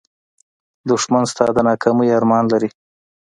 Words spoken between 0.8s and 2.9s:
دښمن ستا د ناکامۍ ارمان لري